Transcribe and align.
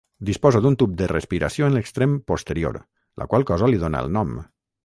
Disposa 0.27 0.61
d'un 0.65 0.77
tub 0.83 0.95
de 1.01 1.09
respiració 1.11 1.67
en 1.69 1.77
l'extrem 1.77 2.17
posterior, 2.33 2.81
la 3.23 3.29
qual 3.35 3.49
cosa 3.53 3.71
li 3.75 3.83
dona 3.85 4.03
el 4.07 4.15
nom. 4.21 4.35